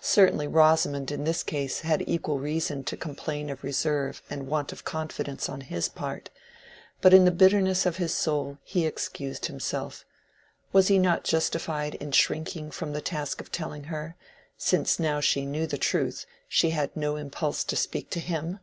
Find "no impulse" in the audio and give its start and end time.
16.96-17.64